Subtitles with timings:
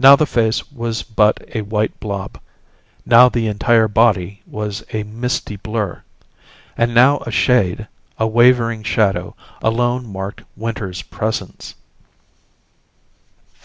[0.00, 2.40] Now the face was but a white blob.
[3.04, 6.02] Now the entire body was but a misty blur.
[6.76, 7.86] And now a shade,
[8.18, 11.76] a wavering shadow, alone marked Winter's presence.